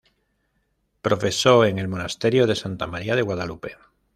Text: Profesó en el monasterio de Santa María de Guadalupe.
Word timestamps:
Profesó 1.03 1.63
en 1.63 1.77
el 1.77 1.87
monasterio 1.87 2.47
de 2.47 2.55
Santa 2.55 2.87
María 2.87 3.15
de 3.15 3.21
Guadalupe. 3.21 3.77